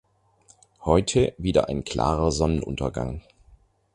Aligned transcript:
Heute 0.83 1.35
wieder 1.37 1.69
ein 1.69 1.83
klarer 1.83 2.31
Sonnenuntergang. 2.31 3.21